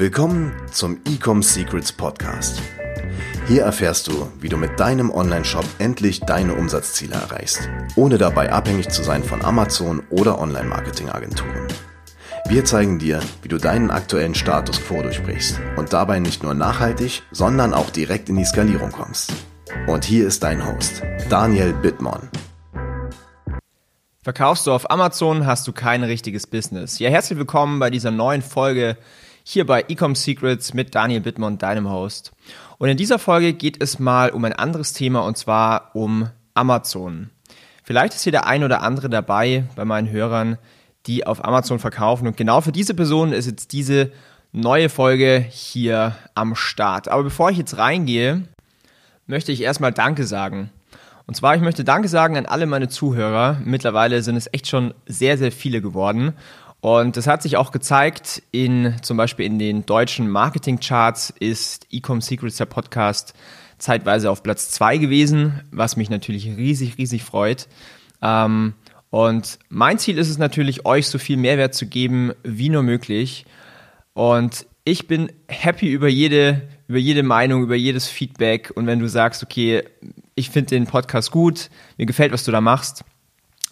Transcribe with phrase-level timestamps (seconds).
[0.00, 2.58] Willkommen zum Ecom Secrets Podcast.
[3.46, 8.88] Hier erfährst du, wie du mit deinem Online-Shop endlich deine Umsatzziele erreichst, ohne dabei abhängig
[8.88, 11.68] zu sein von Amazon oder Online-Marketing-Agenturen.
[12.48, 17.22] Wir zeigen dir, wie du deinen aktuellen Status quo durchbrichst und dabei nicht nur nachhaltig,
[17.30, 19.34] sondern auch direkt in die Skalierung kommst.
[19.86, 22.30] Und hier ist dein Host, Daniel Bittmann.
[24.22, 26.98] Verkaufst du auf Amazon, hast du kein richtiges Business.
[27.00, 28.96] Ja, herzlich willkommen bei dieser neuen Folge
[29.52, 32.30] hier bei Ecom Secrets mit Daniel Bittmann, deinem Host.
[32.78, 37.30] Und in dieser Folge geht es mal um ein anderes Thema und zwar um Amazon.
[37.82, 40.56] Vielleicht ist hier der ein oder andere dabei bei meinen Hörern,
[41.06, 42.28] die auf Amazon verkaufen.
[42.28, 44.12] Und genau für diese Person ist jetzt diese
[44.52, 47.08] neue Folge hier am Start.
[47.08, 48.44] Aber bevor ich jetzt reingehe,
[49.26, 50.70] möchte ich erstmal Danke sagen.
[51.26, 53.56] Und zwar, ich möchte Danke sagen an alle meine Zuhörer.
[53.64, 56.34] Mittlerweile sind es echt schon sehr, sehr viele geworden.
[56.80, 62.20] Und das hat sich auch gezeigt in zum Beispiel in den deutschen Marketing-Charts ist Ecom
[62.20, 63.34] Secrets der Podcast
[63.78, 67.68] zeitweise auf Platz zwei gewesen, was mich natürlich riesig, riesig freut.
[68.22, 68.74] Ähm,
[69.10, 73.44] und mein Ziel ist es natürlich, euch so viel Mehrwert zu geben wie nur möglich.
[74.14, 78.72] Und ich bin happy über jede, über jede Meinung, über jedes Feedback.
[78.74, 79.82] Und wenn du sagst, okay,
[80.34, 83.04] ich finde den Podcast gut, mir gefällt, was du da machst,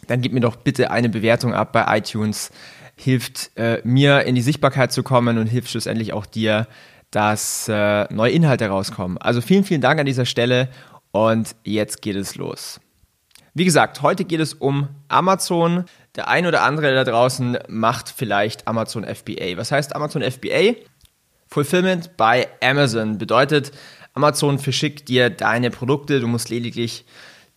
[0.09, 2.50] dann gib mir doch bitte eine Bewertung ab bei iTunes.
[2.98, 6.66] Hilft äh, mir in die Sichtbarkeit zu kommen und hilft schlussendlich auch dir,
[7.10, 9.18] dass äh, neue Inhalte rauskommen.
[9.18, 10.68] Also vielen, vielen Dank an dieser Stelle
[11.10, 12.80] und jetzt geht es los.
[13.54, 15.84] Wie gesagt, heute geht es um Amazon.
[16.16, 19.56] Der ein oder andere da draußen macht vielleicht Amazon FBA.
[19.56, 20.74] Was heißt Amazon FBA?
[21.48, 23.72] Fulfillment by Amazon bedeutet,
[24.14, 26.20] Amazon verschickt dir deine Produkte.
[26.20, 27.04] Du musst lediglich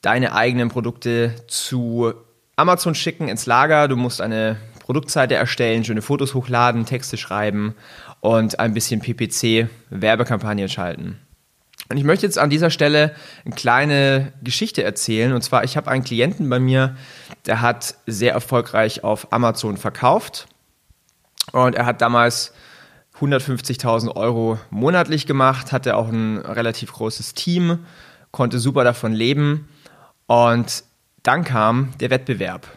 [0.02, 2.14] deine eigenen Produkte zu
[2.56, 3.88] Amazon schicken ins Lager.
[3.88, 7.76] Du musst eine Produktseite erstellen, schöne Fotos hochladen, Texte schreiben
[8.20, 11.20] und ein bisschen PPC Werbekampagnen schalten.
[11.90, 13.14] Und ich möchte jetzt an dieser Stelle
[13.46, 15.34] eine kleine Geschichte erzählen.
[15.34, 16.96] Und zwar, ich habe einen Klienten bei mir,
[17.46, 20.47] der hat sehr erfolgreich auf Amazon verkauft.
[21.52, 22.53] Und er hat damals
[23.19, 27.80] 150.000 Euro monatlich gemacht, hatte auch ein relativ großes Team,
[28.31, 29.68] konnte super davon leben.
[30.28, 30.84] Und
[31.24, 32.68] dann kam der Wettbewerb.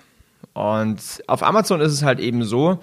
[0.54, 2.78] Und auf Amazon ist es halt eben so,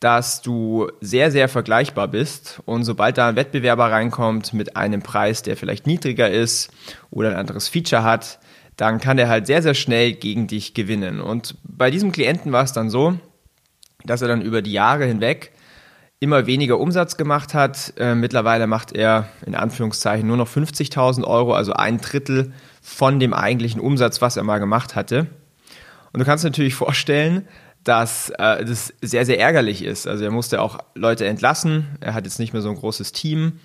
[0.00, 2.60] dass du sehr, sehr vergleichbar bist.
[2.66, 6.70] Und sobald da ein Wettbewerber reinkommt mit einem Preis, der vielleicht niedriger ist
[7.10, 8.38] oder ein anderes Feature hat,
[8.76, 11.20] dann kann der halt sehr, sehr schnell gegen dich gewinnen.
[11.20, 13.14] Und bei diesem Klienten war es dann so,
[14.04, 15.52] dass er dann über die Jahre hinweg
[16.20, 17.94] immer weniger Umsatz gemacht hat.
[17.96, 22.52] Äh, mittlerweile macht er in Anführungszeichen nur noch 50.000 Euro, also ein Drittel
[22.82, 25.28] von dem eigentlichen Umsatz, was er mal gemacht hatte.
[26.14, 27.46] Und du kannst natürlich vorstellen,
[27.82, 30.06] dass äh, das sehr, sehr ärgerlich ist.
[30.06, 33.58] Also er musste auch Leute entlassen, er hat jetzt nicht mehr so ein großes Team.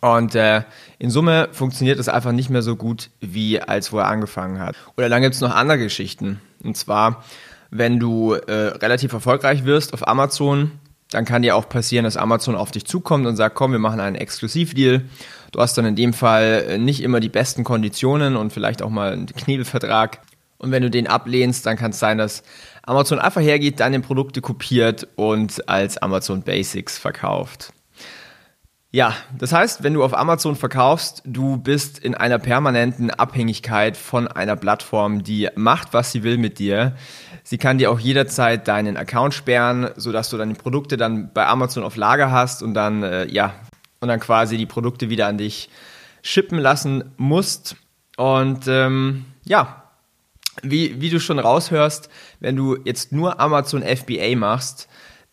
[0.00, 0.62] Und äh,
[0.98, 4.76] in Summe funktioniert es einfach nicht mehr so gut, wie als wo er angefangen hat.
[4.98, 6.38] Oder dann gibt es noch andere Geschichten.
[6.62, 7.24] Und zwar,
[7.70, 10.72] wenn du äh, relativ erfolgreich wirst auf Amazon,
[11.10, 14.00] dann kann dir auch passieren, dass Amazon auf dich zukommt und sagt, komm, wir machen
[14.00, 15.02] einen Exklusivdeal.
[15.50, 18.90] Du hast dann in dem Fall äh, nicht immer die besten Konditionen und vielleicht auch
[18.90, 20.20] mal einen Knebelvertrag.
[20.58, 22.42] Und wenn du den ablehnst, dann kann es sein, dass
[22.82, 27.72] Amazon einfach hergeht, deine Produkte kopiert und als Amazon Basics verkauft.
[28.94, 34.28] Ja, das heißt, wenn du auf Amazon verkaufst, du bist in einer permanenten Abhängigkeit von
[34.28, 36.94] einer Plattform, die macht, was sie will mit dir.
[37.42, 41.82] Sie kann dir auch jederzeit deinen Account sperren, sodass du deine Produkte dann bei Amazon
[41.82, 43.54] auf Lager hast und dann, äh, ja,
[43.98, 45.70] und dann quasi die Produkte wieder an dich
[46.22, 47.74] shippen lassen musst.
[48.16, 49.83] Und ähm, ja,
[50.62, 52.08] wie, wie du schon raushörst,
[52.40, 54.88] wenn du jetzt nur Amazon FBA machst,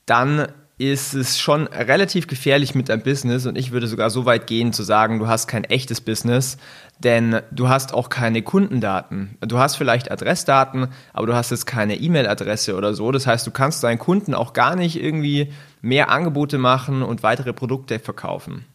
[0.06, 0.48] dann
[0.82, 4.74] ist es schon relativ gefährlich mit deinem Business und ich würde sogar so weit gehen
[4.74, 6.58] zu sagen, du hast kein echtes Business,
[6.98, 9.38] denn du hast auch keine Kundendaten.
[9.42, 13.12] Du hast vielleicht Adressdaten, aber du hast jetzt keine E-Mail-Adresse oder so.
[13.12, 17.54] Das heißt, du kannst deinen Kunden auch gar nicht irgendwie mehr Angebote machen und weitere
[17.54, 18.66] Produkte verkaufen.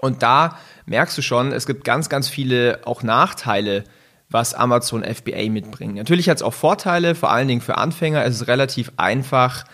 [0.00, 3.84] Und da merkst du schon, es gibt ganz, ganz viele auch Nachteile
[4.30, 5.94] was Amazon FBA mitbringt.
[5.94, 8.24] Natürlich hat es auch Vorteile, vor allen Dingen für Anfänger.
[8.24, 9.64] Es ist relativ einfach,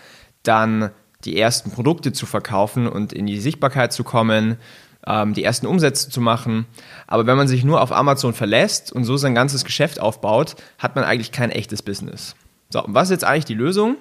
[0.43, 0.91] dann
[1.23, 4.57] die ersten Produkte zu verkaufen und in die Sichtbarkeit zu kommen,
[5.05, 6.65] ähm, die ersten Umsätze zu machen.
[7.07, 10.95] Aber wenn man sich nur auf Amazon verlässt und so sein ganzes Geschäft aufbaut, hat
[10.95, 12.35] man eigentlich kein echtes Business.
[12.69, 13.97] So, und was ist jetzt eigentlich die Lösung?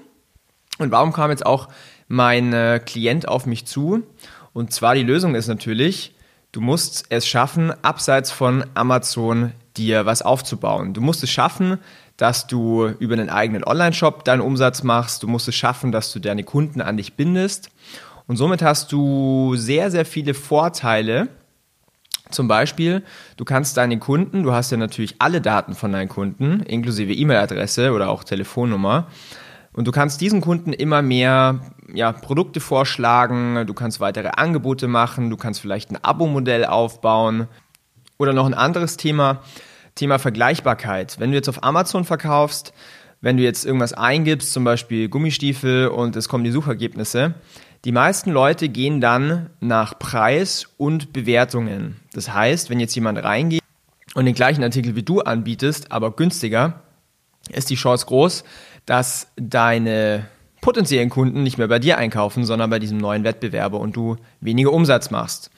[0.79, 1.69] Und warum kam jetzt auch
[2.09, 4.03] mein äh, Klient auf mich zu?
[4.53, 6.15] Und zwar die Lösung ist natürlich,
[6.53, 10.93] du musst es schaffen, abseits von Amazon dir was aufzubauen.
[10.93, 11.79] Du musst es schaffen,
[12.17, 15.23] dass du über einen eigenen Online-Shop deinen Umsatz machst.
[15.23, 17.71] Du musst es schaffen, dass du deine Kunden an dich bindest.
[18.27, 21.29] Und somit hast du sehr, sehr viele Vorteile.
[22.31, 23.03] Zum Beispiel,
[23.37, 27.93] du kannst deine Kunden, du hast ja natürlich alle Daten von deinen Kunden, inklusive E-Mail-Adresse
[27.93, 29.09] oder auch Telefonnummer.
[29.73, 31.61] Und du kannst diesen Kunden immer mehr
[31.93, 37.49] ja, Produkte vorschlagen, du kannst weitere Angebote machen, du kannst vielleicht ein Abo-Modell aufbauen.
[38.19, 39.41] Oder noch ein anderes Thema,
[40.01, 41.21] Thema Vergleichbarkeit.
[41.21, 42.73] Wenn du jetzt auf Amazon verkaufst,
[43.21, 47.35] wenn du jetzt irgendwas eingibst, zum Beispiel Gummistiefel und es kommen die Suchergebnisse,
[47.85, 51.97] die meisten Leute gehen dann nach Preis und Bewertungen.
[52.15, 53.63] Das heißt, wenn jetzt jemand reingeht
[54.15, 56.81] und den gleichen Artikel wie du anbietest, aber günstiger,
[57.53, 58.45] ist die Chance groß,
[58.87, 60.27] dass deine
[60.63, 64.73] potenziellen Kunden nicht mehr bei dir einkaufen, sondern bei diesem neuen Wettbewerber und du weniger
[64.73, 65.51] Umsatz machst.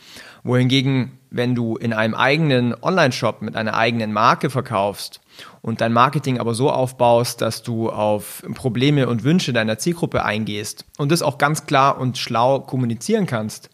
[0.45, 5.21] Wohingegen, wenn du in einem eigenen Online-Shop mit einer eigenen Marke verkaufst
[5.61, 10.85] und dein Marketing aber so aufbaust, dass du auf Probleme und Wünsche deiner Zielgruppe eingehst
[10.99, 13.71] und das auch ganz klar und schlau kommunizieren kannst,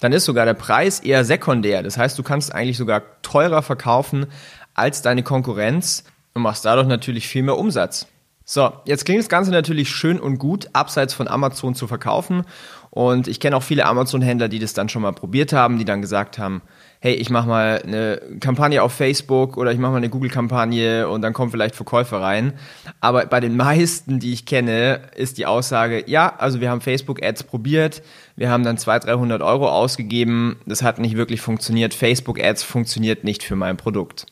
[0.00, 1.82] dann ist sogar der Preis eher sekundär.
[1.82, 4.26] Das heißt, du kannst eigentlich sogar teurer verkaufen
[4.74, 8.06] als deine Konkurrenz und machst dadurch natürlich viel mehr Umsatz.
[8.52, 12.42] So, jetzt klingt das Ganze natürlich schön und gut, abseits von Amazon zu verkaufen.
[12.90, 16.02] Und ich kenne auch viele Amazon-Händler, die das dann schon mal probiert haben, die dann
[16.02, 16.60] gesagt haben,
[16.98, 21.22] hey, ich mache mal eine Kampagne auf Facebook oder ich mache mal eine Google-Kampagne und
[21.22, 22.54] dann kommen vielleicht Verkäufer rein.
[23.00, 27.44] Aber bei den meisten, die ich kenne, ist die Aussage, ja, also wir haben Facebook-Ads
[27.44, 28.02] probiert,
[28.34, 33.44] wir haben dann 200, 300 Euro ausgegeben, das hat nicht wirklich funktioniert, Facebook-Ads funktioniert nicht
[33.44, 34.26] für mein Produkt.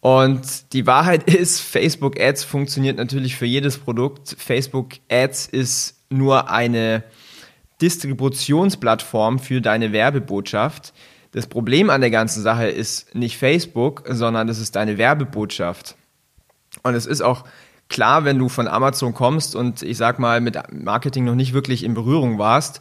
[0.00, 4.36] Und die Wahrheit ist, Facebook Ads funktioniert natürlich für jedes Produkt.
[4.38, 7.04] Facebook Ads ist nur eine
[7.80, 10.92] Distributionsplattform für deine Werbebotschaft.
[11.32, 15.96] Das Problem an der ganzen Sache ist nicht Facebook, sondern das ist deine Werbebotschaft.
[16.82, 17.44] Und es ist auch
[17.88, 21.84] klar, wenn du von Amazon kommst und ich sag mal mit Marketing noch nicht wirklich
[21.84, 22.80] in Berührung warst,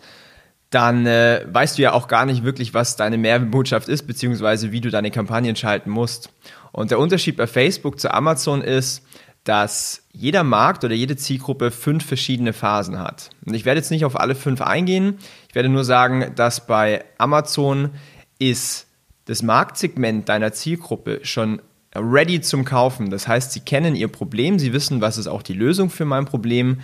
[0.70, 4.82] dann äh, weißt du ja auch gar nicht wirklich, was deine Werbebotschaft ist, beziehungsweise wie
[4.82, 6.30] du deine Kampagnen schalten musst.
[6.72, 9.04] Und der Unterschied bei Facebook zu Amazon ist,
[9.46, 13.30] dass jeder Markt oder jede Zielgruppe fünf verschiedene Phasen hat.
[13.46, 15.20] Und ich werde jetzt nicht auf alle fünf eingehen.
[15.48, 17.92] Ich werde nur sagen, dass bei Amazon
[18.40, 18.88] ist
[19.26, 21.62] das Marktsegment deiner Zielgruppe schon
[21.96, 23.10] ready zum Kaufen.
[23.10, 26.26] Das heißt, sie kennen ihr Problem, sie wissen, was ist auch die Lösung für mein
[26.26, 26.82] Problem.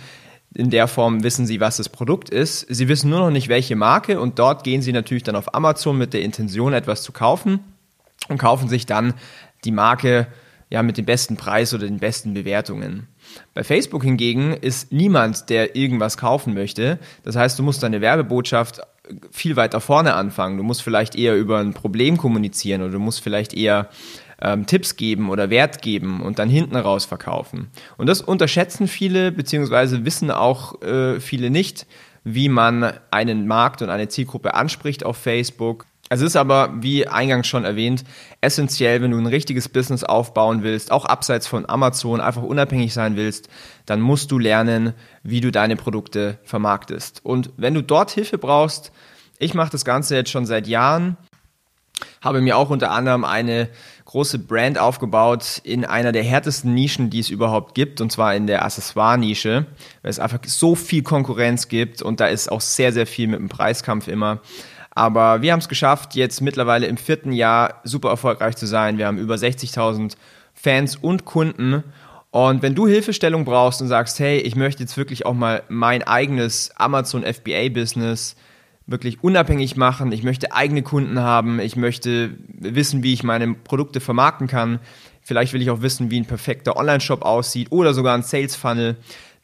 [0.54, 2.60] In der Form wissen sie, was das Produkt ist.
[2.60, 5.98] Sie wissen nur noch nicht, welche Marke und dort gehen sie natürlich dann auf Amazon
[5.98, 7.58] mit der Intention, etwas zu kaufen
[8.28, 9.14] und kaufen sich dann
[9.64, 10.28] die Marke
[10.70, 13.08] ja mit dem besten Preis oder den besten Bewertungen.
[13.52, 16.98] Bei Facebook hingegen ist niemand, der irgendwas kaufen möchte.
[17.24, 18.80] Das heißt, du musst deine Werbebotschaft
[19.30, 20.56] viel weiter vorne anfangen.
[20.56, 23.88] Du musst vielleicht eher über ein Problem kommunizieren oder du musst vielleicht eher
[24.44, 27.70] ähm, Tipps geben oder Wert geben und dann hinten raus verkaufen.
[27.96, 31.86] Und das unterschätzen viele, beziehungsweise wissen auch äh, viele nicht,
[32.24, 35.86] wie man einen Markt und eine Zielgruppe anspricht auf Facebook.
[36.10, 38.04] Es ist aber, wie eingangs schon erwähnt,
[38.42, 43.16] essentiell, wenn du ein richtiges Business aufbauen willst, auch abseits von Amazon, einfach unabhängig sein
[43.16, 43.48] willst,
[43.86, 44.92] dann musst du lernen,
[45.22, 47.24] wie du deine Produkte vermarktest.
[47.24, 48.92] Und wenn du dort Hilfe brauchst,
[49.38, 51.16] ich mache das Ganze jetzt schon seit Jahren,
[52.24, 53.68] habe mir auch unter anderem eine
[54.06, 58.46] große Brand aufgebaut in einer der härtesten Nischen, die es überhaupt gibt, und zwar in
[58.46, 59.66] der Accessoire-Nische,
[60.02, 63.38] weil es einfach so viel Konkurrenz gibt und da ist auch sehr, sehr viel mit
[63.38, 64.40] dem Preiskampf immer.
[64.94, 68.96] Aber wir haben es geschafft, jetzt mittlerweile im vierten Jahr super erfolgreich zu sein.
[68.96, 70.16] Wir haben über 60.000
[70.54, 71.82] Fans und Kunden.
[72.30, 76.04] Und wenn du Hilfestellung brauchst und sagst, hey, ich möchte jetzt wirklich auch mal mein
[76.04, 78.36] eigenes Amazon FBA Business
[78.86, 84.00] wirklich unabhängig machen, ich möchte eigene Kunden haben, ich möchte wissen, wie ich meine Produkte
[84.00, 84.80] vermarkten kann,
[85.22, 88.96] vielleicht will ich auch wissen, wie ein perfekter Online-Shop aussieht oder sogar ein Sales-Funnel,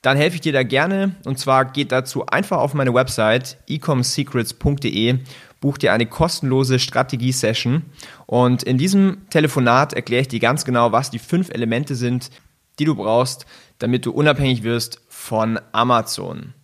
[0.03, 1.15] dann helfe ich dir da gerne.
[1.25, 5.19] Und zwar geht dazu einfach auf meine Website ecomsecrets.de,
[5.61, 7.83] buch dir eine kostenlose Strategie-Session.
[8.27, 12.31] Und in diesem Telefonat erkläre ich dir ganz genau, was die fünf Elemente sind,
[12.79, 13.45] die du brauchst,
[13.79, 16.55] damit du unabhängig wirst von Amazon.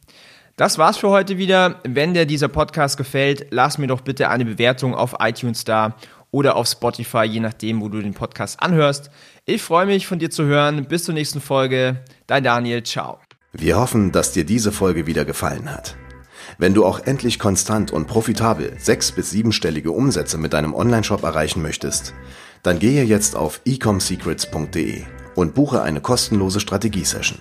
[0.57, 1.81] Das war's für heute wieder.
[1.85, 5.97] Wenn dir dieser Podcast gefällt, lass mir doch bitte eine Bewertung auf iTunes da
[6.31, 9.11] oder auf Spotify, je nachdem, wo du den Podcast anhörst.
[9.45, 10.87] Ich freue mich, von dir zu hören.
[10.87, 12.03] Bis zur nächsten Folge.
[12.27, 12.83] Dein Daniel.
[12.85, 13.19] Ciao.
[13.53, 15.95] Wir hoffen, dass dir diese Folge wieder gefallen hat.
[16.57, 21.61] Wenn du auch endlich konstant und profitabel sechs- bis siebenstellige Umsätze mit deinem Onlineshop erreichen
[21.61, 22.15] möchtest,
[22.63, 25.03] dann gehe jetzt auf ecomsecrets.de
[25.35, 27.41] und buche eine kostenlose Strategiesession.